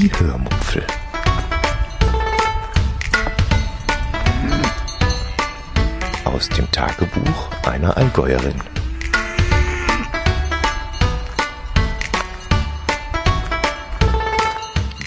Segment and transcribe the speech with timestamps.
[0.00, 0.82] Die Hörmupfel.
[6.24, 8.54] Aus dem Tagebuch einer Allgäuerin.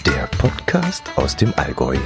[0.06, 1.96] Der Podcast aus dem Allgäu.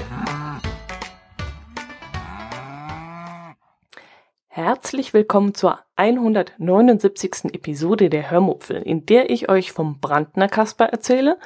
[4.48, 7.52] Herzlich willkommen zur 179.
[7.52, 11.36] Episode der Hörmupfel, in der ich euch vom Brandner Kasper erzähle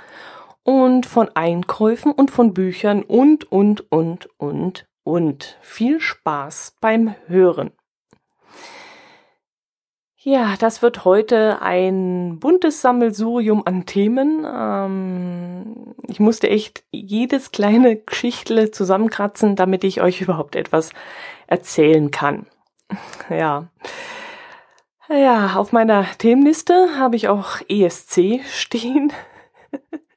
[0.64, 5.58] und von Einkäufen und von Büchern und, und, und, und, und.
[5.60, 7.72] Viel Spaß beim Hören.
[10.24, 14.46] Ja, das wird heute ein buntes Sammelsurium an Themen.
[14.46, 20.90] Ähm, ich musste echt jedes kleine Geschichtle zusammenkratzen, damit ich euch überhaupt etwas
[21.46, 22.46] erzählen kann.
[23.30, 23.68] Ja.
[25.08, 29.12] Ja, auf meiner Themenliste habe ich auch ESC stehen.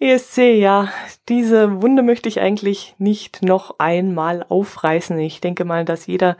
[0.00, 0.92] ESC, ja,
[1.28, 5.18] diese Wunde möchte ich eigentlich nicht noch einmal aufreißen.
[5.18, 6.36] Ich denke mal, dass jeder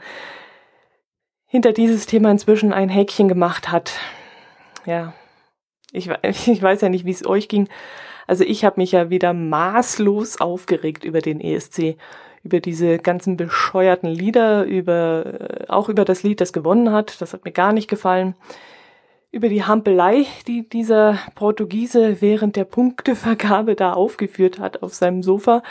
[1.45, 3.93] hinter dieses Thema inzwischen ein Häkchen gemacht hat.
[4.85, 5.13] Ja,
[5.91, 7.67] ich, ich weiß ja nicht, wie es euch ging.
[8.27, 11.97] Also ich habe mich ja wieder maßlos aufgeregt über den ESC,
[12.43, 17.21] über diese ganzen bescheuerten Lieder, über auch über das Lied, das gewonnen hat.
[17.21, 18.35] Das hat mir gar nicht gefallen
[19.31, 25.61] über die Hampelei, die dieser Portugiese während der Punktevergabe da aufgeführt hat auf seinem Sofa,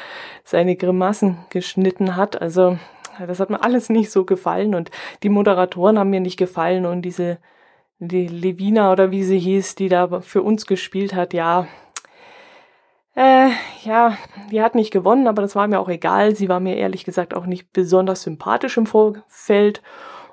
[0.44, 2.40] seine Grimassen geschnitten hat.
[2.40, 2.78] Also
[3.26, 4.90] das hat mir alles nicht so gefallen und
[5.22, 7.38] die Moderatoren haben mir nicht gefallen und diese
[8.00, 11.66] die Levina oder wie sie hieß, die da für uns gespielt hat, ja,
[13.16, 13.48] äh,
[13.82, 14.16] ja,
[14.52, 16.36] die hat nicht gewonnen, aber das war mir auch egal.
[16.36, 19.82] Sie war mir ehrlich gesagt auch nicht besonders sympathisch im Vorfeld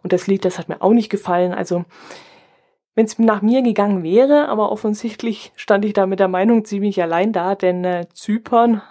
[0.04, 1.54] und das Lied, das hat mir auch nicht gefallen.
[1.54, 1.86] Also
[2.96, 7.02] wenn es nach mir gegangen wäre, aber offensichtlich stand ich da mit der Meinung ziemlich
[7.02, 8.82] allein da, denn äh, Zypern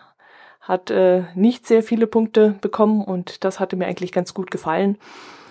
[0.60, 4.98] hat äh, nicht sehr viele Punkte bekommen und das hatte mir eigentlich ganz gut gefallen.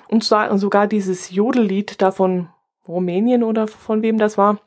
[0.08, 2.50] Und sogar dieses Jodellied da von
[2.88, 4.60] Rumänien oder von wem das war,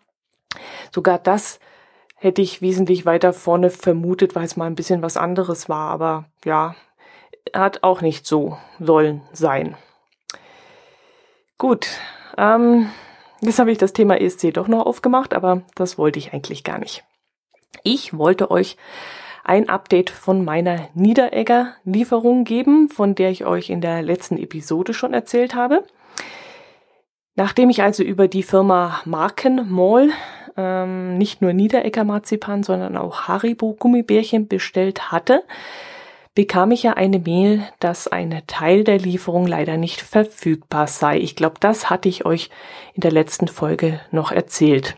[0.93, 1.61] sogar das
[2.17, 5.91] hätte ich wesentlich weiter vorne vermutet, weil es mal ein bisschen was anderes war.
[5.91, 6.75] Aber ja,
[7.55, 9.77] hat auch nicht so sollen sein.
[11.59, 11.89] Gut,
[12.37, 12.91] ähm,
[13.41, 16.79] Jetzt habe ich das Thema ESC doch noch aufgemacht, aber das wollte ich eigentlich gar
[16.79, 17.05] nicht.
[17.83, 18.77] Ich wollte euch
[19.45, 25.15] ein Update von meiner Niederegger-Lieferung geben, von der ich euch in der letzten Episode schon
[25.15, 25.85] erzählt habe.
[27.37, 30.11] Nachdem ich also über die Firma Markenmall
[30.57, 35.45] ähm, nicht nur Niederegger Marzipan, sondern auch Haribo Gummibärchen bestellt hatte,
[36.37, 41.19] bekam ich ja eine Mail, dass ein Teil der Lieferung leider nicht verfügbar sei.
[41.19, 42.51] Ich glaube, das hatte ich euch
[42.95, 44.97] in der letzten Folge noch erzählt.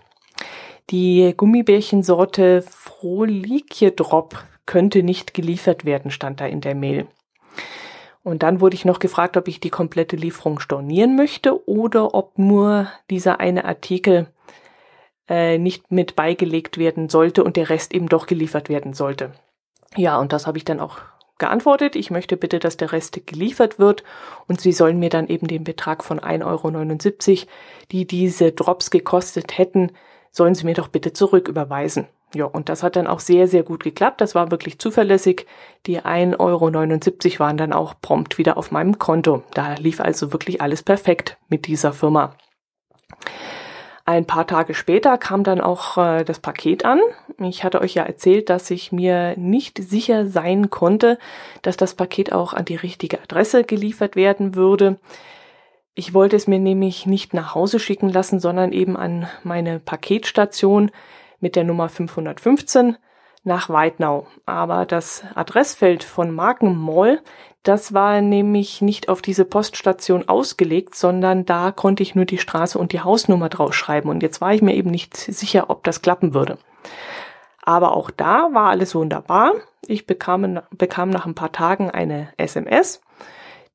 [0.90, 7.06] Die Gummibärchensorte Frohlikie Drop könnte nicht geliefert werden, stand da in der Mail.
[8.24, 12.36] Und dann wurde ich noch gefragt, ob ich die komplette Lieferung stornieren möchte oder ob
[12.36, 14.26] nur dieser eine Artikel
[15.28, 19.32] äh, nicht mit beigelegt werden sollte und der Rest eben doch geliefert werden sollte.
[19.96, 20.98] Ja, und das habe ich dann auch
[21.38, 24.04] geantwortet, ich möchte bitte, dass der Rest geliefert wird
[24.46, 27.50] und Sie sollen mir dann eben den Betrag von 1,79 Euro,
[27.92, 29.92] die diese Drops gekostet hätten,
[30.30, 32.06] sollen Sie mir doch bitte zurücküberweisen.
[32.34, 34.20] Ja, und das hat dann auch sehr, sehr gut geklappt.
[34.20, 35.46] Das war wirklich zuverlässig.
[35.86, 39.42] Die 1,79 Euro waren dann auch prompt wieder auf meinem Konto.
[39.54, 42.34] Da lief also wirklich alles perfekt mit dieser Firma.
[44.08, 46.98] Ein paar Tage später kam dann auch äh, das Paket an.
[47.40, 51.18] Ich hatte euch ja erzählt, dass ich mir nicht sicher sein konnte,
[51.60, 54.98] dass das Paket auch an die richtige Adresse geliefert werden würde.
[55.94, 60.90] Ich wollte es mir nämlich nicht nach Hause schicken lassen, sondern eben an meine Paketstation
[61.38, 62.96] mit der Nummer 515
[63.44, 64.26] nach Weidnau.
[64.46, 67.20] Aber das Adressfeld von Markenmall,
[67.62, 72.78] das war nämlich nicht auf diese Poststation ausgelegt, sondern da konnte ich nur die Straße
[72.78, 74.10] und die Hausnummer draufschreiben.
[74.10, 76.58] Und jetzt war ich mir eben nicht sicher, ob das klappen würde.
[77.62, 79.52] Aber auch da war alles wunderbar.
[79.86, 83.02] Ich bekam, bekam nach ein paar Tagen eine SMS,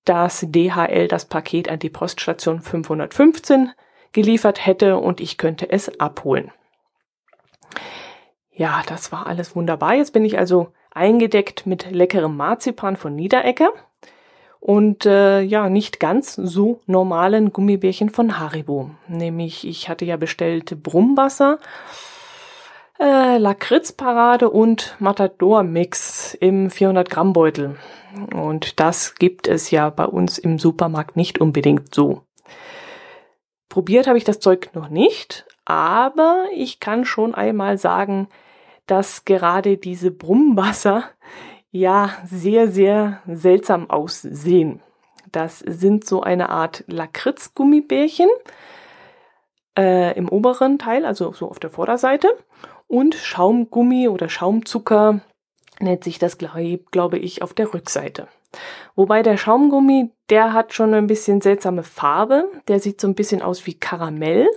[0.06, 3.72] dass DHL das Paket an die Poststation 515
[4.12, 6.52] geliefert hätte und ich könnte es abholen.
[8.56, 9.96] Ja, das war alles wunderbar.
[9.96, 13.72] Jetzt bin ich also eingedeckt mit leckerem Marzipan von Niederecker
[14.60, 18.92] und äh, ja, nicht ganz so normalen Gummibärchen von Haribo.
[19.08, 21.58] Nämlich, ich hatte ja bestellt Brummwasser,
[23.00, 27.76] äh, Lakritzparade und Matador Mix im 400 Gramm Beutel.
[28.34, 32.22] Und das gibt es ja bei uns im Supermarkt nicht unbedingt so.
[33.68, 38.28] Probiert habe ich das Zeug noch nicht, aber ich kann schon einmal sagen,
[38.86, 41.04] dass gerade diese Brummwasser
[41.72, 44.82] ja sehr, sehr seltsam aussehen.
[45.32, 48.30] Das sind so eine Art Lakritzgummibärchen
[49.78, 52.28] äh, im oberen Teil, also so auf der Vorderseite.
[52.88, 55.22] Und Schaumgummi oder Schaumzucker
[55.80, 58.28] nennt sich das, glaube ich, auf der Rückseite.
[58.96, 62.50] Wobei der Schaumgummi, der hat schon ein bisschen seltsame Farbe.
[62.68, 64.48] Der sieht so ein bisschen aus wie Karamell.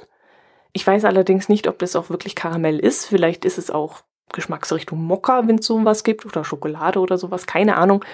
[0.75, 3.07] Ich weiß allerdings nicht, ob das auch wirklich Karamell ist.
[3.07, 4.03] Vielleicht ist es auch
[4.33, 8.05] Geschmacksrichtung Mokka, wenn es sowas gibt, oder Schokolade oder sowas, keine Ahnung.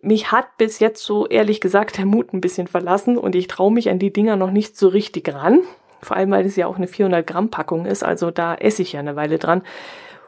[0.00, 3.72] Mich hat bis jetzt so ehrlich gesagt der Mut ein bisschen verlassen und ich traue
[3.72, 5.60] mich an die Dinger noch nicht so richtig ran.
[6.00, 8.94] Vor allem, weil es ja auch eine 400 Gramm Packung ist, also da esse ich
[8.94, 9.62] ja eine Weile dran.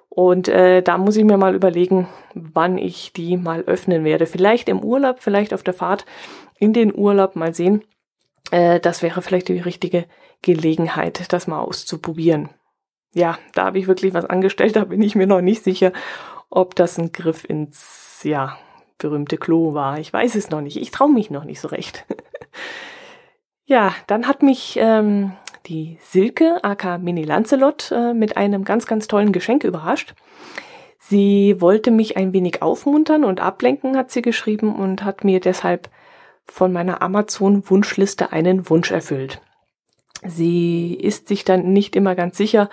[0.09, 4.27] Und äh, da muss ich mir mal überlegen, wann ich die mal öffnen werde.
[4.27, 6.07] Vielleicht im Urlaub, vielleicht auf der Fahrt
[6.57, 7.83] in den Urlaub, mal sehen.
[8.53, 10.05] Äh, das wäre vielleicht die richtige
[10.41, 12.51] Gelegenheit, das mal auszuprobieren
[13.15, 15.93] ja, da habe ich wirklich was angestellt, da bin ich mir noch nicht sicher,
[16.51, 18.59] ob das ein Griff ins, ja,
[18.99, 19.99] berühmte Klo war.
[19.99, 20.77] Ich weiß es noch nicht.
[20.77, 22.05] Ich traue mich noch nicht so recht.
[23.65, 25.33] ja, dann hat mich ähm,
[25.67, 30.15] die Silke, aka Mini Lancelot, äh, mit einem ganz, ganz tollen Geschenk überrascht.
[30.99, 35.91] Sie wollte mich ein wenig aufmuntern und ablenken, hat sie geschrieben, und hat mir deshalb
[36.47, 39.41] von meiner Amazon-Wunschliste einen Wunsch erfüllt.
[40.23, 42.71] Sie ist sich dann nicht immer ganz sicher,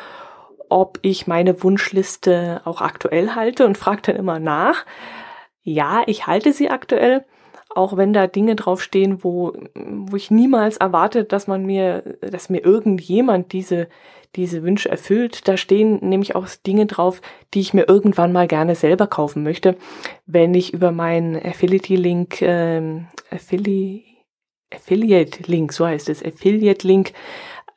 [0.71, 4.85] ob ich meine Wunschliste auch aktuell halte und fragt dann immer nach.
[5.63, 7.25] Ja, ich halte sie aktuell,
[7.69, 12.63] auch wenn da Dinge draufstehen, wo, wo ich niemals erwarte, dass man mir, dass mir
[12.63, 13.89] irgendjemand diese,
[14.37, 15.45] diese Wünsche erfüllt.
[15.49, 17.21] Da stehen nämlich auch Dinge drauf,
[17.53, 19.75] die ich mir irgendwann mal gerne selber kaufen möchte,
[20.25, 24.05] wenn ich über meinen Affiliate-Link, ähm, Affili
[24.73, 27.11] Affiliate-Link, so heißt es, Affiliate-Link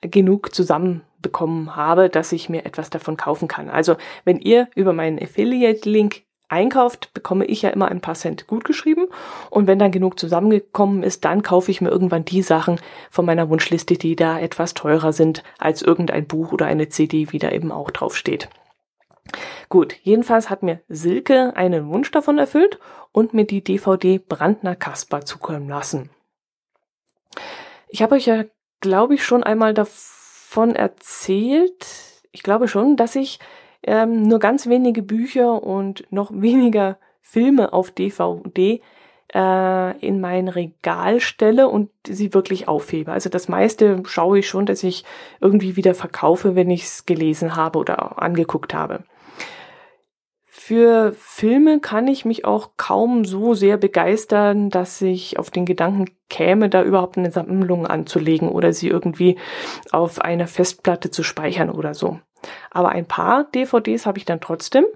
[0.00, 3.68] genug zusammen bekommen habe, dass ich mir etwas davon kaufen kann.
[3.68, 9.06] Also wenn ihr über meinen Affiliate-Link einkauft, bekomme ich ja immer ein paar Cent gutgeschrieben.
[9.50, 12.80] Und wenn dann genug zusammengekommen ist, dann kaufe ich mir irgendwann die Sachen
[13.10, 17.38] von meiner Wunschliste, die da etwas teurer sind als irgendein Buch oder eine CD, wie
[17.40, 18.48] da eben auch drauf steht.
[19.68, 22.78] Gut, jedenfalls hat mir Silke einen Wunsch davon erfüllt
[23.10, 26.10] und mir die DVD Brandner Kasper zukommen lassen.
[27.88, 28.44] Ich habe euch ja,
[28.80, 30.13] glaube ich, schon einmal davon
[30.54, 31.84] davon erzählt,
[32.30, 33.40] ich glaube schon, dass ich
[33.82, 38.80] ähm, nur ganz wenige Bücher und noch weniger Filme auf DVD
[39.34, 43.10] äh, in mein Regal stelle und sie wirklich aufhebe.
[43.10, 45.04] Also das meiste schaue ich schon, dass ich
[45.40, 49.02] irgendwie wieder verkaufe, wenn ich es gelesen habe oder angeguckt habe.
[50.66, 56.06] Für Filme kann ich mich auch kaum so sehr begeistern, dass ich auf den Gedanken
[56.30, 59.36] käme, da überhaupt eine Sammlung anzulegen oder sie irgendwie
[59.92, 62.18] auf einer Festplatte zu speichern oder so.
[62.70, 64.86] Aber ein paar DVDs habe ich dann trotzdem.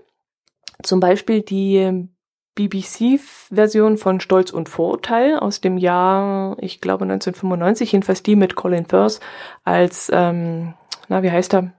[0.83, 2.09] Zum Beispiel die
[2.55, 8.87] BBC-Version von Stolz und Vorurteil aus dem Jahr, ich glaube 1995, jedenfalls die mit Colin
[8.87, 9.21] Firth
[9.65, 10.73] als, ähm,
[11.09, 11.75] na, wie heißt er?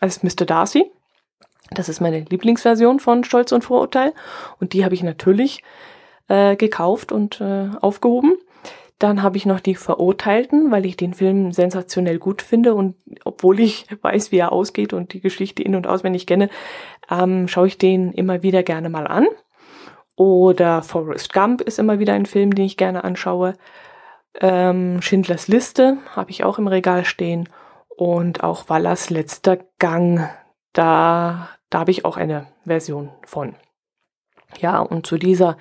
[0.00, 0.46] Als Mr.
[0.46, 0.90] Darcy.
[1.70, 4.12] Das ist meine Lieblingsversion von Stolz und Vorurteil
[4.60, 5.62] und die habe ich natürlich
[6.28, 8.34] äh, gekauft und äh, aufgehoben.
[8.98, 12.94] Dann habe ich noch die Verurteilten, weil ich den Film sensationell gut finde und
[13.24, 16.48] obwohl ich weiß, wie er ausgeht und die Geschichte in- und auswendig kenne,
[17.10, 19.26] ähm, schaue ich den immer wieder gerne mal an.
[20.16, 23.54] Oder Forrest Gump ist immer wieder ein Film, den ich gerne anschaue.
[24.40, 27.48] Ähm, Schindlers Liste habe ich auch im Regal stehen
[27.88, 30.28] und auch Wallers letzter Gang
[30.72, 33.54] da, da habe ich auch eine Version von.
[34.58, 35.56] Ja, und zu dieser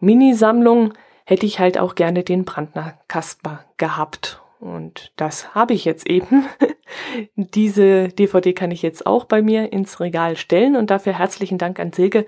[0.00, 0.92] Mini-Sammlung
[1.24, 4.42] hätte ich halt auch gerne den Brandner Kasper gehabt.
[4.60, 6.46] Und das habe ich jetzt eben.
[7.36, 11.78] Diese DVD kann ich jetzt auch bei mir ins Regal stellen und dafür herzlichen Dank
[11.78, 12.26] an Silke.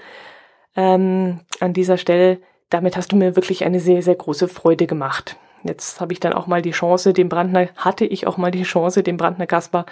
[0.76, 2.38] Ähm, an dieser Stelle,
[2.68, 5.36] damit hast du mir wirklich eine sehr, sehr große Freude gemacht.
[5.64, 8.62] Jetzt habe ich dann auch mal die Chance, den Brandner, hatte ich auch mal die
[8.62, 9.84] Chance, den Brandner Kasper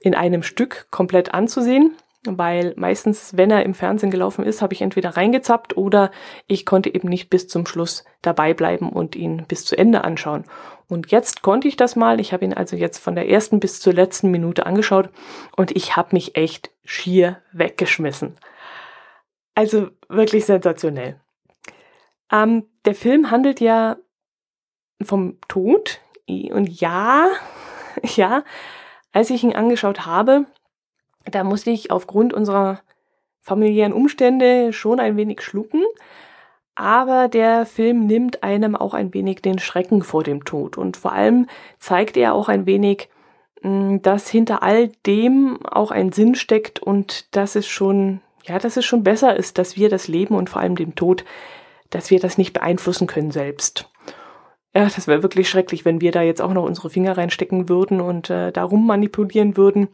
[0.00, 1.94] in einem Stück komplett anzusehen,
[2.26, 6.10] weil meistens, wenn er im Fernsehen gelaufen ist, habe ich entweder reingezappt oder
[6.46, 10.44] ich konnte eben nicht bis zum Schluss dabei bleiben und ihn bis zu Ende anschauen.
[10.88, 12.20] Und jetzt konnte ich das mal.
[12.20, 15.10] Ich habe ihn also jetzt von der ersten bis zur letzten Minute angeschaut
[15.56, 18.36] und ich habe mich echt schier weggeschmissen.
[19.54, 21.20] Also wirklich sensationell.
[22.32, 23.96] Ähm, der Film handelt ja
[25.02, 26.00] vom Tod.
[26.26, 27.28] Und ja,
[28.16, 28.44] ja,
[29.12, 30.46] als ich ihn angeschaut habe,
[31.24, 32.80] da musste ich aufgrund unserer
[33.40, 35.82] familiären Umstände schon ein wenig schlucken.
[36.74, 40.76] Aber der Film nimmt einem auch ein wenig den Schrecken vor dem Tod.
[40.76, 41.46] Und vor allem
[41.78, 43.08] zeigt er auch ein wenig,
[43.62, 48.76] mm, dass hinter all dem auch ein Sinn steckt und dass es schon, ja, dass
[48.76, 51.24] es schon besser ist, dass wir das Leben und vor allem den Tod,
[51.90, 53.88] dass wir das nicht beeinflussen können selbst.
[54.74, 58.00] Ja, das wäre wirklich schrecklich, wenn wir da jetzt auch noch unsere Finger reinstecken würden
[58.00, 59.88] und äh, darum manipulieren würden.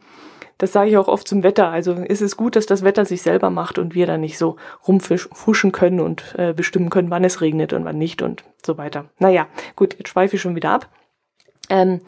[0.61, 1.69] Das sage ich auch oft zum Wetter.
[1.69, 4.57] Also ist es gut, dass das Wetter sich selber macht und wir da nicht so
[4.87, 9.05] rumfuschen können und äh, bestimmen können, wann es regnet und wann nicht und so weiter.
[9.17, 10.87] Naja, gut, jetzt schweife ich schon wieder ab.
[11.67, 12.01] Ähm,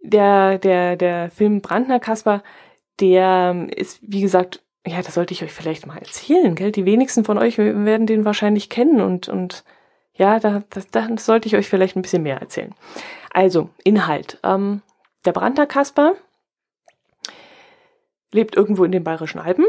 [0.00, 2.42] der, der, der Film Brandner Kasper,
[2.98, 6.72] der ist, wie gesagt, ja, das sollte ich euch vielleicht mal erzählen, gell?
[6.72, 9.62] Die wenigsten von euch werden den wahrscheinlich kennen und, und
[10.12, 12.74] ja, da, das, da sollte ich euch vielleicht ein bisschen mehr erzählen.
[13.32, 14.40] Also, Inhalt.
[14.42, 14.82] Ähm,
[15.24, 16.16] der Brandner Kasper
[18.36, 19.66] lebt irgendwo in den Bayerischen Alpen.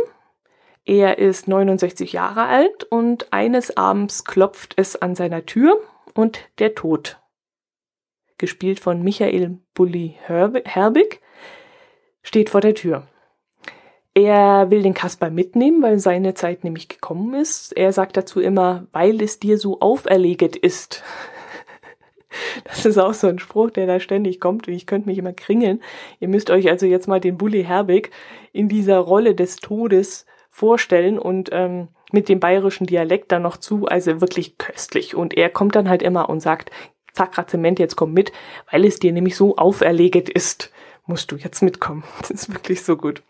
[0.85, 5.79] Er ist 69 Jahre alt und eines Abends klopft es an seiner Tür
[6.13, 7.19] und der Tod
[8.37, 11.21] gespielt von Michael Bulli Herbig,
[12.21, 13.07] steht vor der Tür.
[14.13, 17.75] Er will den Kasper mitnehmen, weil seine Zeit nämlich gekommen ist.
[17.75, 21.03] Er sagt dazu immer, weil es dir so auferleget ist.
[22.63, 25.81] Das ist auch so ein Spruch, der da ständig kommt ich könnte mich immer kringeln.
[26.19, 28.11] Ihr müsst euch also jetzt mal den Bully Herbig
[28.51, 33.85] in dieser Rolle des Todes vorstellen und ähm, mit dem bayerischen Dialekt dann noch zu,
[33.85, 35.15] also wirklich köstlich.
[35.15, 36.71] Und er kommt dann halt immer und sagt,
[37.13, 38.31] Sakrament, jetzt komm mit,
[38.71, 40.71] weil es dir nämlich so auferleget ist.
[41.05, 42.03] Musst du jetzt mitkommen.
[42.19, 43.23] Das ist wirklich so gut.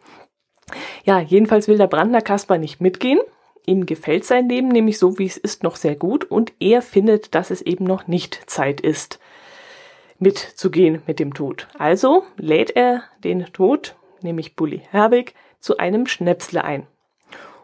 [1.05, 3.19] Ja, jedenfalls will der Brandner Kasper nicht mitgehen.
[3.69, 7.35] Ihm gefällt sein Leben nämlich so, wie es ist, noch sehr gut und er findet,
[7.35, 9.19] dass es eben noch nicht Zeit ist,
[10.19, 11.67] mitzugehen mit dem Tod.
[11.77, 16.87] Also lädt er den Tod, nämlich Bully Herbig, zu einem Schnäpsle ein.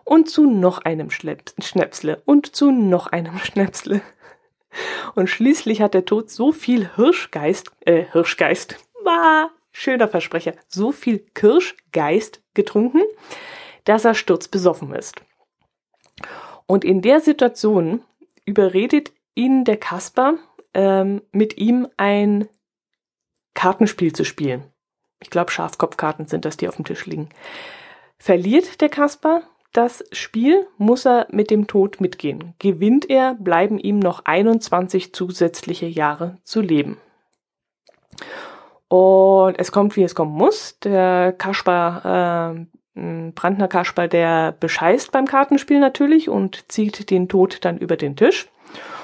[0.03, 4.01] Und zu noch einem Schnäpsle und zu noch einem Schnäpsle.
[5.15, 11.19] Und schließlich hat der Tod so viel Hirschgeist, äh, Hirschgeist, war schöner Versprecher, so viel
[11.33, 13.03] Kirschgeist getrunken,
[13.85, 15.21] dass er sturzbesoffen ist.
[16.65, 18.01] Und in der Situation
[18.45, 20.35] überredet ihn der Kasper,
[20.73, 22.47] ähm, mit ihm ein
[23.53, 24.63] Kartenspiel zu spielen.
[25.21, 27.29] Ich glaube, Schafkopfkarten sind das, die auf dem Tisch liegen.
[28.17, 32.53] Verliert der Kasper, das Spiel muss er mit dem Tod mitgehen.
[32.59, 36.97] Gewinnt er, bleiben ihm noch 21 zusätzliche Jahre zu leben.
[38.87, 40.77] Und es kommt, wie es kommen muss.
[40.79, 47.77] Der Kasper, äh, Brandner Kasper, der bescheißt beim Kartenspiel natürlich und zieht den Tod dann
[47.77, 48.47] über den Tisch.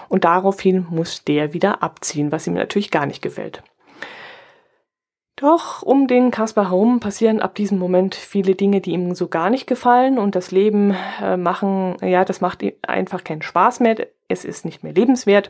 [0.10, 3.63] Und daraufhin muss der wieder abziehen, was ihm natürlich gar nicht gefällt.
[5.36, 9.50] Doch um den Kaspar herum passieren ab diesem Moment viele Dinge, die ihm so gar
[9.50, 14.43] nicht gefallen und das Leben äh, machen, ja, das macht einfach keinen Spaß mehr, es
[14.43, 15.50] ist nicht mehr lebenswert.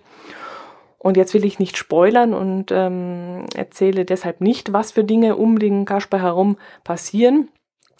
[0.99, 5.57] Und jetzt will ich nicht spoilern und ähm, erzähle deshalb nicht, was für Dinge um
[5.57, 7.49] den Kaspar herum passieren.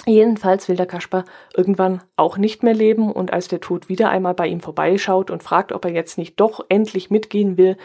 [0.06, 1.26] Jedenfalls will der Kaspar
[1.56, 5.44] irgendwann auch nicht mehr leben und als der Tod wieder einmal bei ihm vorbeischaut und
[5.44, 7.78] fragt, ob er jetzt nicht doch endlich mitgehen will,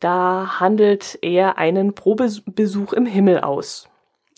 [0.00, 3.88] da handelt er einen Probebesuch im Himmel aus.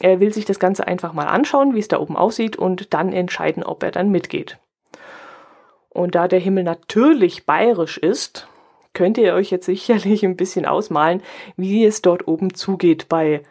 [0.01, 3.13] Er will sich das Ganze einfach mal anschauen, wie es da oben aussieht und dann
[3.13, 4.59] entscheiden, ob er dann mitgeht.
[5.89, 8.49] Und da der Himmel natürlich bayerisch ist,
[8.93, 11.23] könnt ihr euch jetzt sicherlich ein bisschen ausmalen,
[11.57, 13.43] wie es dort oben zugeht bei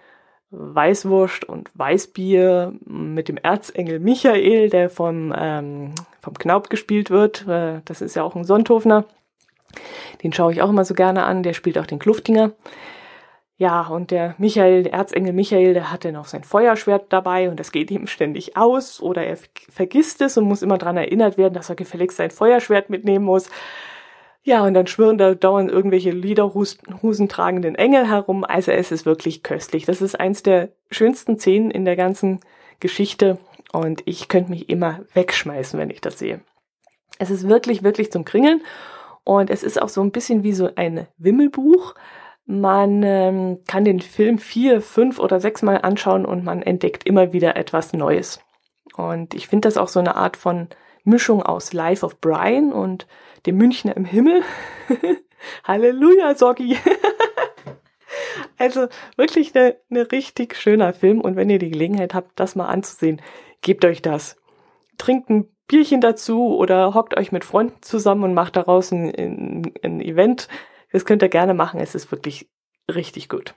[0.54, 7.48] Weißwurst und Weißbier mit dem Erzengel Michael, der vom, ähm, vom Knaub gespielt wird.
[7.48, 9.06] Äh, das ist ja auch ein Sonthofner.
[10.22, 11.42] Den schaue ich auch immer so gerne an.
[11.42, 12.52] Der spielt auch den Kluftinger.
[13.58, 17.60] Ja, und der Michael, der Erzengel Michael, der hat dann auch sein Feuerschwert dabei und
[17.60, 19.38] das geht ihm ständig aus oder er
[19.70, 23.50] vergisst es und muss immer dran erinnert werden, dass er gefälligst sein Feuerschwert mitnehmen muss.
[24.46, 28.44] Ja, und dann schwirren da dauernd irgendwelche Liederhusen tragenden Engel herum.
[28.44, 29.86] Also es ist wirklich köstlich.
[29.86, 32.42] Das ist eins der schönsten Szenen in der ganzen
[32.82, 33.38] Geschichte
[33.72, 36.42] und ich könnte mich immer wegschmeißen, wenn ich das sehe.
[37.20, 38.62] Es ist wirklich, wirklich zum Kringeln
[39.24, 41.96] und es ist auch so ein bisschen wie so ein Wimmelbuch.
[42.46, 47.32] Man ähm, kann den Film vier, fünf oder sechs Mal anschauen und man entdeckt immer
[47.32, 48.42] wieder etwas Neues.
[48.98, 50.68] Und ich finde das auch so eine Art von
[51.06, 53.08] Mischung aus Life of Brian und
[53.46, 54.44] dem Münchner im Himmel.
[55.64, 56.78] Halleluja, Soggy.
[58.58, 62.68] also wirklich eine, eine richtig schöner Film und wenn ihr die Gelegenheit habt, das mal
[62.68, 63.22] anzusehen,
[63.62, 64.38] gebt euch das.
[64.98, 69.74] Trinkt ein Bierchen dazu oder hockt euch mit Freunden zusammen und macht daraus ein, ein,
[69.82, 70.48] ein Event.
[70.92, 71.80] Das könnt ihr gerne machen.
[71.80, 72.50] Es ist wirklich
[72.94, 73.56] richtig gut.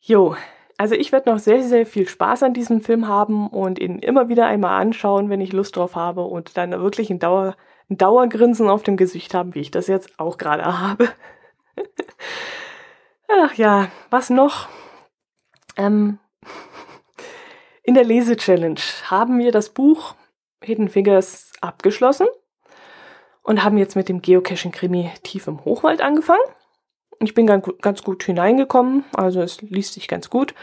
[0.00, 0.36] Jo,
[0.80, 4.30] also ich werde noch sehr, sehr viel Spaß an diesem Film haben und ihn immer
[4.30, 7.54] wieder einmal anschauen, wenn ich Lust drauf habe und dann wirklich ein, Dauer,
[7.90, 11.10] ein Dauergrinsen auf dem Gesicht haben, wie ich das jetzt auch gerade habe.
[13.28, 14.70] Ach ja, was noch?
[15.76, 16.18] Ähm,
[17.82, 20.14] in der Lese-Challenge haben wir das Buch
[20.64, 22.26] Hidden Figures abgeschlossen
[23.42, 26.40] und haben jetzt mit dem Geocaching-Krimi Tief im Hochwald angefangen.
[27.22, 30.54] Ich bin ganz gut hineingekommen, also es liest sich ganz gut,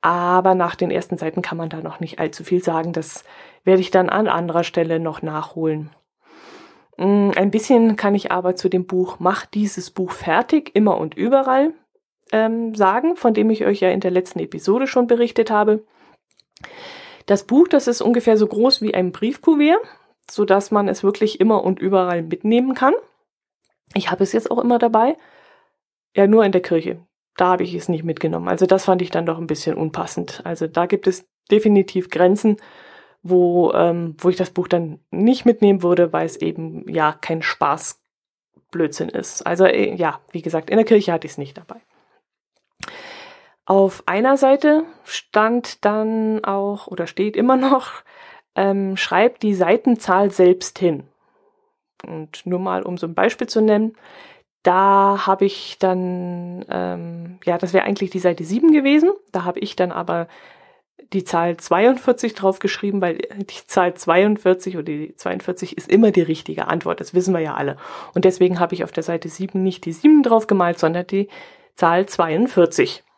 [0.00, 2.92] aber nach den ersten Seiten kann man da noch nicht allzu viel sagen.
[2.92, 3.24] Das
[3.64, 5.90] werde ich dann an anderer Stelle noch nachholen.
[6.98, 11.14] Mm, ein bisschen kann ich aber zu dem Buch Mach dieses Buch fertig, immer und
[11.14, 11.74] überall
[12.30, 15.84] ähm, sagen, von dem ich euch ja in der letzten Episode schon berichtet habe.
[17.26, 19.80] Das Buch, das ist ungefähr so groß wie ein Briefkuvert,
[20.30, 22.94] so dass man es wirklich immer und überall mitnehmen kann.
[23.94, 25.16] Ich habe es jetzt auch immer dabei.
[26.14, 26.98] Ja, nur in der Kirche.
[27.36, 28.48] Da habe ich es nicht mitgenommen.
[28.48, 30.40] Also das fand ich dann doch ein bisschen unpassend.
[30.44, 32.56] Also da gibt es definitiv Grenzen,
[33.22, 37.42] wo, ähm, wo ich das Buch dann nicht mitnehmen würde, weil es eben ja kein
[37.42, 39.44] Spaßblödsinn ist.
[39.46, 41.80] Also äh, ja, wie gesagt, in der Kirche hatte ich es nicht dabei.
[43.66, 47.90] Auf einer Seite stand dann auch oder steht immer noch,
[48.54, 51.04] ähm, schreibt die Seitenzahl selbst hin.
[52.06, 53.96] Und nur mal, um so ein Beispiel zu nennen,
[54.64, 59.10] da habe ich dann, ähm, ja, das wäre eigentlich die Seite 7 gewesen.
[59.30, 60.26] Da habe ich dann aber
[61.12, 66.66] die Zahl 42 draufgeschrieben, weil die Zahl 42 oder die 42 ist immer die richtige
[66.66, 67.00] Antwort.
[67.00, 67.76] Das wissen wir ja alle.
[68.14, 71.28] Und deswegen habe ich auf der Seite 7 nicht die 7 drauf gemalt, sondern die
[71.74, 73.04] Zahl 42.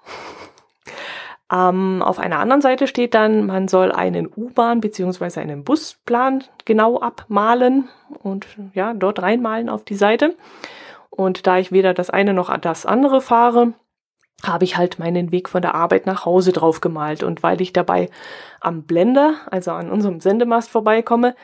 [1.49, 6.99] Ähm, auf einer anderen Seite steht dann, man soll einen U-Bahn beziehungsweise einen Busplan genau
[6.99, 7.89] abmalen
[8.25, 10.35] und ja, dort reinmalen auf die Seite.
[11.17, 13.73] Und da ich weder das eine noch das andere fahre,
[14.43, 17.23] habe ich halt meinen Weg von der Arbeit nach Hause drauf gemalt.
[17.23, 18.11] Und weil ich dabei
[18.61, 21.35] am Blender, also an unserem Sendemast vorbeikomme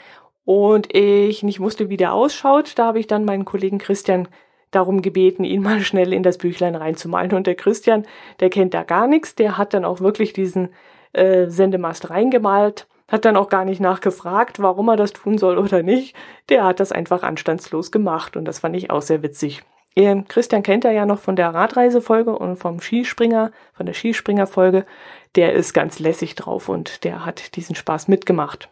[0.44, 4.28] und ich nicht wusste, wie der ausschaut, da habe ich dann meinen Kollegen Christian
[4.70, 7.32] darum gebeten, ihn mal schnell in das Büchlein reinzumalen.
[7.32, 8.06] Und der Christian,
[8.40, 10.70] der kennt da gar nichts, der hat dann auch wirklich diesen
[11.12, 15.82] äh, Sendemast reingemalt, hat dann auch gar nicht nachgefragt, warum er das tun soll oder
[15.82, 16.16] nicht.
[16.48, 19.62] Der hat das einfach anstandslos gemacht und das fand ich auch sehr witzig.
[20.26, 24.86] Christian kennt er ja noch von der Radreisefolge und vom Skispringer, von der Skispringerfolge.
[25.36, 28.70] Der ist ganz lässig drauf und der hat diesen Spaß mitgemacht.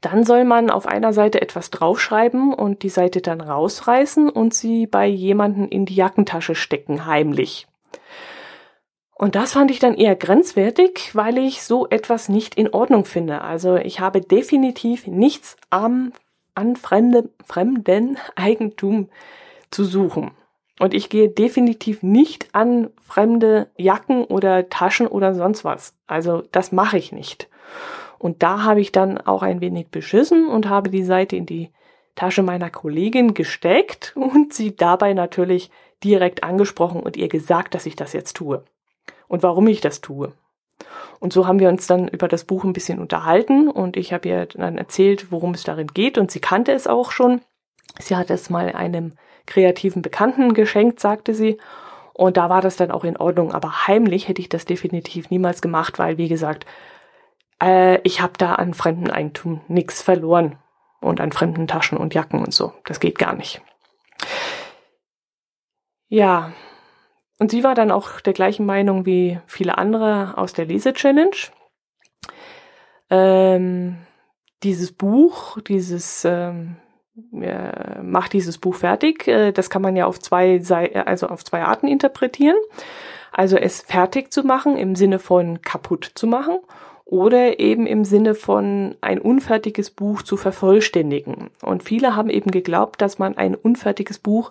[0.00, 4.86] Dann soll man auf einer Seite etwas draufschreiben und die Seite dann rausreißen und sie
[4.86, 7.66] bei jemanden in die Jackentasche stecken, heimlich.
[9.18, 13.40] Und das fand ich dann eher grenzwertig, weil ich so etwas nicht in Ordnung finde.
[13.40, 16.12] Also ich habe definitiv nichts am,
[16.54, 19.08] an fremde, fremden Eigentum
[19.72, 20.30] zu suchen.
[20.78, 25.94] Und ich gehe definitiv nicht an fremde Jacken oder Taschen oder sonst was.
[26.06, 27.48] Also das mache ich nicht.
[28.20, 31.70] Und da habe ich dann auch ein wenig beschissen und habe die Seite in die
[32.14, 35.72] Tasche meiner Kollegin gesteckt und sie dabei natürlich
[36.04, 38.62] direkt angesprochen und ihr gesagt, dass ich das jetzt tue
[39.28, 40.32] und warum ich das tue.
[41.20, 44.28] Und so haben wir uns dann über das Buch ein bisschen unterhalten und ich habe
[44.28, 47.40] ihr dann erzählt, worum es darin geht und sie kannte es auch schon.
[47.98, 49.14] Sie hat es mal einem
[49.46, 51.58] kreativen Bekannten geschenkt, sagte sie.
[52.12, 53.52] Und da war das dann auch in Ordnung.
[53.52, 56.66] Aber heimlich hätte ich das definitiv niemals gemacht, weil, wie gesagt,
[57.62, 60.58] äh, ich habe da an fremden Eigentum nichts verloren
[61.00, 62.72] und an fremden Taschen und Jacken und so.
[62.84, 63.62] Das geht gar nicht.
[66.08, 66.52] Ja,
[67.38, 71.36] und sie war dann auch der gleichen Meinung wie viele andere aus der Lese-Challenge.
[73.10, 73.98] Ähm,
[74.62, 76.76] dieses Buch, dieses ähm,
[77.32, 79.26] äh, macht dieses Buch fertig.
[79.28, 80.60] Äh, das kann man ja auf zwei,
[81.04, 82.56] also auf zwei Arten interpretieren.
[83.32, 86.58] Also es fertig zu machen im Sinne von kaputt zu machen
[87.04, 91.50] oder eben im Sinne von ein unfertiges Buch zu vervollständigen.
[91.62, 94.50] Und viele haben eben geglaubt, dass man ein unfertiges Buch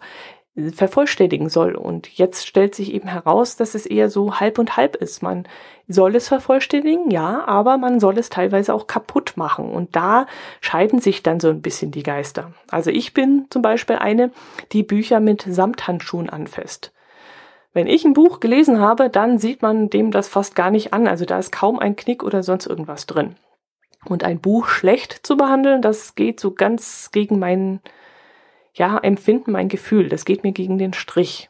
[0.74, 1.76] vervollständigen soll.
[1.76, 5.22] Und jetzt stellt sich eben heraus, dass es eher so halb und halb ist.
[5.22, 5.48] Man
[5.88, 9.70] soll es vervollständigen, ja, aber man soll es teilweise auch kaputt machen.
[9.70, 10.26] Und da
[10.62, 12.54] scheiden sich dann so ein bisschen die Geister.
[12.70, 14.32] Also ich bin zum Beispiel eine,
[14.72, 16.92] die Bücher mit Samthandschuhen anfasst.
[17.74, 21.08] Wenn ich ein Buch gelesen habe, dann sieht man dem das fast gar nicht an.
[21.08, 23.36] Also da ist kaum ein Knick oder sonst irgendwas drin.
[24.06, 27.82] Und ein Buch schlecht zu behandeln, das geht so ganz gegen mein,
[28.78, 30.08] ja, Empfinden, mein Gefühl.
[30.08, 31.50] Das geht mir gegen den Strich.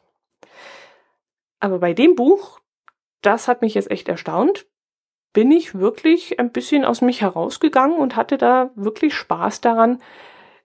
[1.59, 2.59] Aber bei dem Buch,
[3.21, 4.65] das hat mich jetzt echt erstaunt,
[5.33, 10.01] bin ich wirklich ein bisschen aus mich herausgegangen und hatte da wirklich Spaß daran,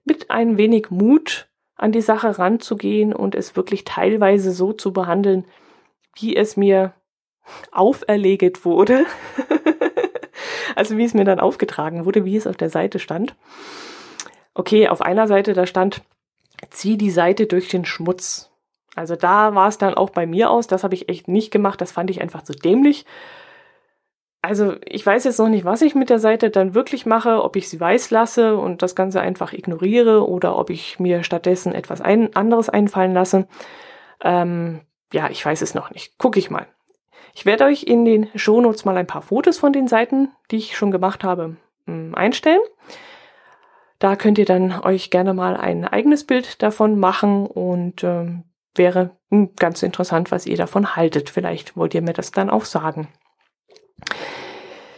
[0.05, 5.45] mit ein wenig Mut an die Sache ranzugehen und es wirklich teilweise so zu behandeln,
[6.15, 6.93] wie es mir
[7.71, 9.05] auferlegt wurde.
[10.75, 13.35] also wie es mir dann aufgetragen wurde, wie es auf der Seite stand.
[14.53, 16.03] Okay, auf einer Seite, da stand,
[16.69, 18.51] zieh die Seite durch den Schmutz.
[18.95, 20.67] Also da war es dann auch bei mir aus.
[20.67, 21.81] Das habe ich echt nicht gemacht.
[21.81, 23.05] Das fand ich einfach zu dämlich.
[24.41, 27.55] also ich weiß jetzt noch nicht, was ich mit der Seite dann wirklich mache, ob
[27.55, 32.01] ich sie weiß lasse und das Ganze einfach ignoriere oder ob ich mir stattdessen etwas
[32.01, 33.47] ein, anderes einfallen lasse.
[34.21, 34.81] Ähm,
[35.13, 36.15] ja, ich weiß es noch nicht.
[36.17, 36.67] Guck ich mal.
[37.33, 40.77] Ich werde euch in den Shownotes mal ein paar Fotos von den Seiten, die ich
[40.77, 41.55] schon gemacht habe,
[41.87, 42.61] hm, einstellen.
[44.03, 48.43] Da könnt ihr dann euch gerne mal ein eigenes Bild davon machen und ähm,
[48.75, 51.29] wäre hm, ganz interessant, was ihr davon haltet.
[51.29, 53.07] Vielleicht wollt ihr mir das dann auch sagen.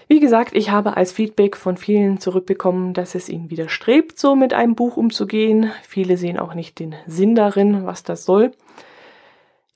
[0.08, 4.56] Wie gesagt, ich habe als Feedback von vielen zurückbekommen, dass es ihnen widerstrebt, so mit
[4.56, 5.72] einem Buch umzugehen.
[5.84, 8.54] Viele sehen auch nicht den Sinn darin, was das soll.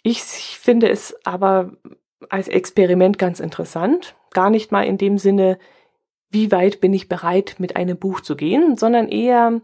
[0.02, 1.74] Ich finde es aber
[2.30, 4.16] als Experiment ganz interessant.
[4.32, 5.60] Gar nicht mal in dem Sinne,
[6.30, 9.62] wie weit bin ich bereit, mit einem Buch zu gehen, sondern eher,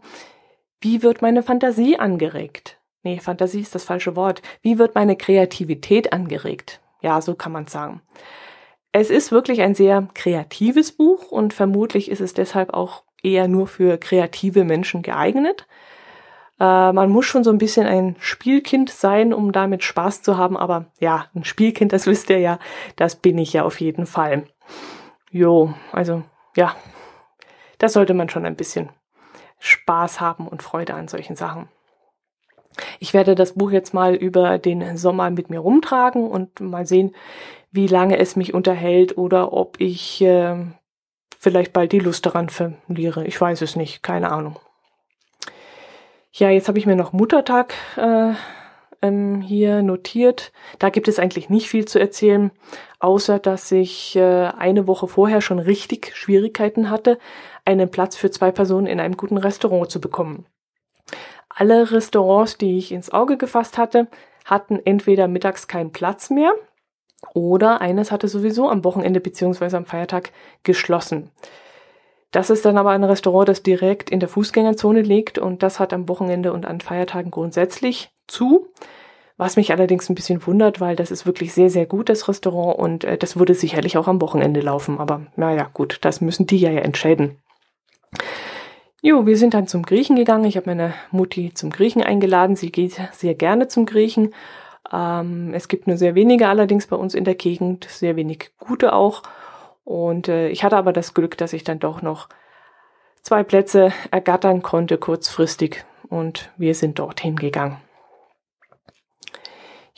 [0.80, 2.78] wie wird meine Fantasie angeregt?
[3.02, 4.42] Nee, Fantasie ist das falsche Wort.
[4.62, 6.80] Wie wird meine Kreativität angeregt?
[7.02, 8.02] Ja, so kann man sagen.
[8.90, 13.66] Es ist wirklich ein sehr kreatives Buch und vermutlich ist es deshalb auch eher nur
[13.66, 15.66] für kreative Menschen geeignet.
[16.58, 20.56] Äh, man muss schon so ein bisschen ein Spielkind sein, um damit Spaß zu haben,
[20.56, 22.58] aber ja, ein Spielkind, das wisst ihr ja,
[22.96, 24.44] das bin ich ja auf jeden Fall.
[25.30, 26.22] Jo, also
[26.56, 26.74] ja,
[27.78, 28.90] da sollte man schon ein bisschen
[29.58, 31.68] Spaß haben und Freude an solchen Sachen.
[32.98, 37.14] Ich werde das Buch jetzt mal über den Sommer mit mir rumtragen und mal sehen,
[37.70, 40.56] wie lange es mich unterhält oder ob ich äh,
[41.38, 43.26] vielleicht bald die Lust daran verliere.
[43.26, 44.58] Ich weiß es nicht, keine Ahnung.
[46.32, 48.32] Ja, jetzt habe ich mir noch Muttertag äh,
[49.02, 50.52] ähm, hier notiert.
[50.78, 52.50] Da gibt es eigentlich nicht viel zu erzählen,
[52.98, 57.18] außer dass ich äh, eine Woche vorher schon richtig Schwierigkeiten hatte,
[57.64, 60.46] einen Platz für zwei Personen in einem guten Restaurant zu bekommen.
[61.48, 64.08] Alle Restaurants, die ich ins Auge gefasst hatte,
[64.44, 66.54] hatten entweder mittags keinen Platz mehr
[67.34, 70.32] oder eines hatte sowieso am Wochenende beziehungsweise am Feiertag
[70.62, 71.30] geschlossen.
[72.30, 75.92] Das ist dann aber ein Restaurant, das direkt in der Fußgängerzone liegt und das hat
[75.92, 78.68] am Wochenende und an Feiertagen grundsätzlich zu.
[79.38, 82.78] Was mich allerdings ein bisschen wundert, weil das ist wirklich sehr, sehr gut, das Restaurant
[82.78, 84.98] und äh, das würde sicherlich auch am Wochenende laufen.
[84.98, 87.36] Aber naja, gut, das müssen die ja, ja entscheiden.
[89.02, 90.46] Jo, wir sind dann zum Griechen gegangen.
[90.46, 92.56] Ich habe meine Mutti zum Griechen eingeladen.
[92.56, 94.32] Sie geht sehr gerne zum Griechen
[94.92, 98.92] ähm, es gibt nur sehr wenige allerdings bei uns in der Gegend, sehr wenig gute
[98.92, 99.22] auch.
[99.84, 102.28] Und äh, ich hatte aber das Glück, dass ich dann doch noch
[103.22, 107.78] zwei Plätze ergattern konnte kurzfristig und wir sind dorthin gegangen.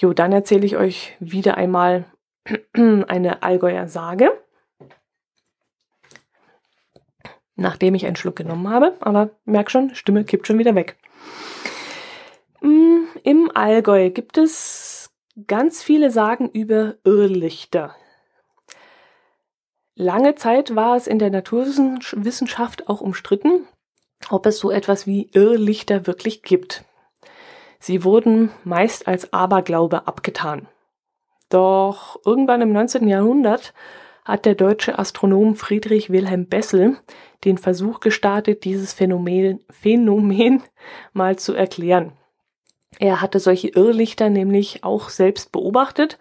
[0.00, 2.04] Jo, dann erzähle ich euch wieder einmal
[2.72, 4.30] eine Allgäuer Sage.
[7.56, 10.96] Nachdem ich einen Schluck genommen habe, aber merk schon, Stimme kippt schon wieder weg.
[12.61, 15.11] Mm, Im Allgäu gibt es
[15.48, 17.96] ganz viele Sagen über Irrlichter.
[19.96, 23.66] Lange Zeit war es in der Naturwissenschaft auch umstritten,
[24.30, 26.84] ob es so etwas wie Irrlichter wirklich gibt.
[27.78, 30.68] Sie wurden meist als Aberglaube abgetan.
[31.48, 33.08] Doch irgendwann im 19.
[33.08, 33.72] Jahrhundert
[34.24, 36.98] hat der deutsche Astronom Friedrich Wilhelm Bessel
[37.44, 40.62] den Versuch gestartet, dieses Phänomen, Phänomen
[41.12, 42.12] mal zu erklären.
[42.98, 46.18] Er hatte solche Irrlichter nämlich auch selbst beobachtet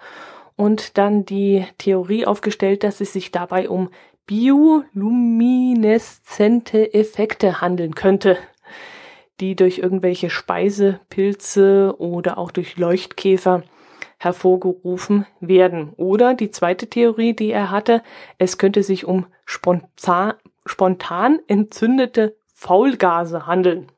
[0.56, 3.90] und dann die Theorie aufgestellt, dass es sich dabei um
[4.26, 8.38] biolumineszente Effekte handeln könnte,
[9.40, 13.64] die durch irgendwelche Speisepilze oder auch durch Leuchtkäfer
[14.18, 15.94] hervorgerufen werden.
[15.96, 18.02] Oder die zweite Theorie, die er hatte,
[18.38, 20.34] es könnte sich um spontan,
[20.66, 23.92] spontan entzündete Faulgase handeln.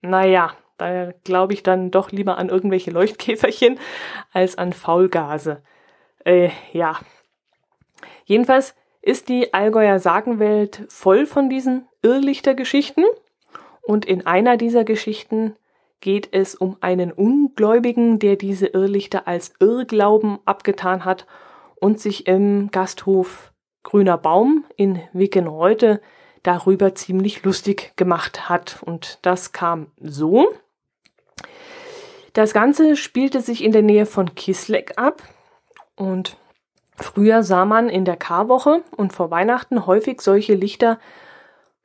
[0.00, 3.78] Naja, da glaube ich dann doch lieber an irgendwelche Leuchtkäferchen
[4.32, 5.62] als an Faulgase.
[6.24, 6.98] Äh, ja.
[8.24, 13.04] Jedenfalls ist die Allgäuer Sagenwelt voll von diesen Irrlichtergeschichten.
[13.88, 15.56] Und in einer dieser Geschichten
[16.00, 21.26] geht es um einen Ungläubigen, der diese Irrlichter als Irrglauben abgetan hat
[21.76, 23.50] und sich im Gasthof
[23.84, 26.02] Grüner Baum in Wickenreuthe
[26.42, 28.82] darüber ziemlich lustig gemacht hat.
[28.82, 30.50] Und das kam so.
[32.34, 35.22] Das Ganze spielte sich in der Nähe von Kisleck ab
[35.96, 36.36] und
[36.98, 40.98] früher sah man in der Karwoche und vor Weihnachten häufig solche Lichter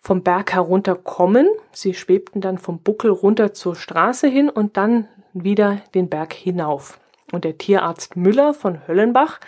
[0.03, 1.47] vom Berg herunterkommen.
[1.71, 6.99] Sie schwebten dann vom Buckel runter zur Straße hin und dann wieder den Berg hinauf.
[7.31, 9.39] Und der Tierarzt Müller von Höllenbach,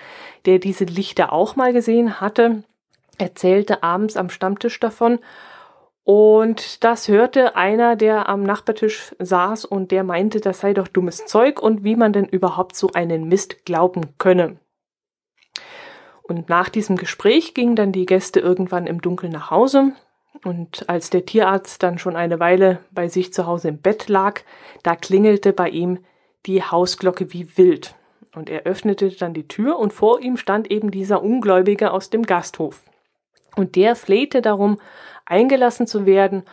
[0.45, 2.63] der diese Lichter auch mal gesehen hatte,
[3.17, 5.19] erzählte abends am Stammtisch davon
[6.05, 11.25] und das hörte einer, der am Nachbartisch saß und der meinte, das sei doch dummes
[11.25, 14.59] Zeug und wie man denn überhaupt so einen Mist glauben könne.
[16.21, 19.93] Und nach diesem Gespräch gingen dann die Gäste irgendwann im Dunkeln nach Hause.
[20.45, 24.41] Und als der Tierarzt dann schon eine Weile bei sich zu Hause im Bett lag,
[24.83, 25.97] da klingelte bei ihm
[26.45, 27.95] die Hausglocke wie wild.
[28.35, 32.21] Und er öffnete dann die Tür und vor ihm stand eben dieser Ungläubige aus dem
[32.21, 32.83] Gasthof.
[33.55, 34.79] Und der flehte darum,
[35.25, 36.43] eingelassen zu werden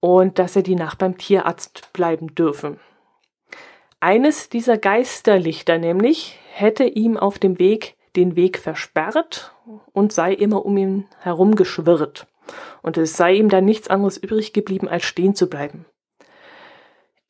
[0.00, 2.78] und dass er die Nacht beim Tierarzt bleiben dürfe.
[4.00, 9.52] Eines dieser Geisterlichter nämlich hätte ihm auf dem Weg den Weg versperrt
[9.92, 12.26] und sei immer um ihn herum geschwirrt.
[12.82, 15.86] Und es sei ihm dann nichts anderes übrig geblieben, als stehen zu bleiben.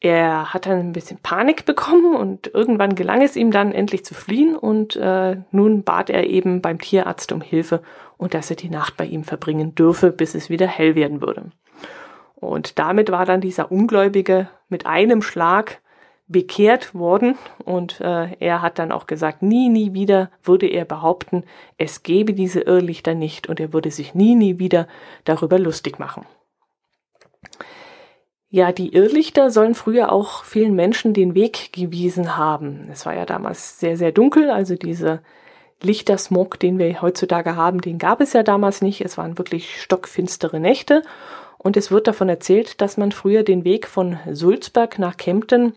[0.01, 4.13] Er hat dann ein bisschen Panik bekommen und irgendwann gelang es ihm dann endlich zu
[4.13, 7.83] fliehen und äh, nun bat er eben beim Tierarzt um Hilfe
[8.19, 11.53] und dass er die Nacht bei ihm verbringen dürfe, bis es wieder hell werden würde.
[12.35, 15.81] Und damit war dann dieser Ungläubige mit einem Schlag
[16.27, 21.45] bekehrt worden und äh, er hat dann auch gesagt, nie, nie wieder würde er behaupten,
[21.77, 24.89] es gebe diese Irrlichter nicht und er würde sich nie, nie wieder
[25.25, 26.25] darüber lustig machen.
[28.49, 32.89] Ja, die Irrlichter sollen früher auch vielen Menschen den Weg gewiesen haben.
[32.91, 35.23] Es war ja damals sehr, sehr dunkel, also diese
[35.83, 39.01] Lichtersmog, den wir heutzutage haben, den gab es ja damals nicht.
[39.01, 41.03] Es waren wirklich stockfinstere Nächte
[41.59, 45.75] und es wird davon erzählt, dass man früher den Weg von Sulzberg nach Kempten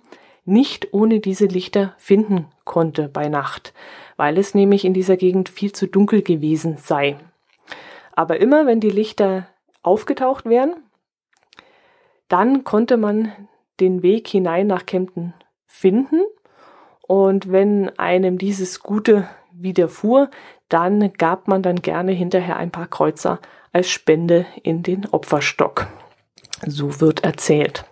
[0.47, 3.73] nicht ohne diese Lichter finden konnte bei Nacht,
[4.15, 7.17] weil es nämlich in dieser Gegend viel zu dunkel gewesen sei.
[8.13, 9.47] Aber immer wenn die Lichter
[9.83, 10.75] aufgetaucht wären,
[12.29, 13.31] dann konnte man
[13.79, 15.33] den Weg hinein nach Kempten
[15.65, 16.21] finden.
[17.07, 20.29] Und wenn einem dieses Gute widerfuhr,
[20.69, 23.39] dann gab man dann gerne hinterher ein paar Kreuzer
[23.71, 25.87] als Spende in den Opferstock.
[26.65, 27.85] So wird erzählt.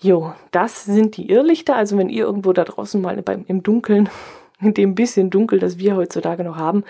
[0.00, 1.76] Jo, das sind die Irrlichter.
[1.76, 4.08] Also wenn ihr irgendwo da draußen mal im Dunkeln,
[4.60, 6.84] in dem bisschen Dunkel, das wir heutzutage noch haben,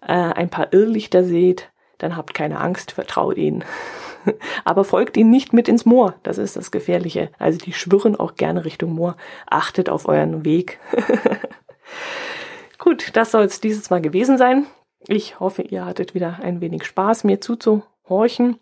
[0.00, 3.64] äh, ein paar Irrlichter seht, dann habt keine Angst, vertraut ihnen.
[4.64, 7.30] Aber folgt ihnen nicht mit ins Moor, das ist das Gefährliche.
[7.38, 9.16] Also die schwirren auch gerne Richtung Moor.
[9.46, 10.78] Achtet auf euren Weg.
[12.78, 14.66] Gut, das soll es dieses Mal gewesen sein.
[15.06, 18.58] Ich hoffe, ihr hattet wieder ein wenig Spaß, mir zuzuhorchen.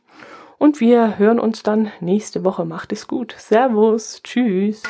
[0.62, 2.64] Und wir hören uns dann nächste Woche.
[2.64, 3.34] Macht es gut.
[3.36, 4.20] Servus.
[4.22, 4.84] Tschüss.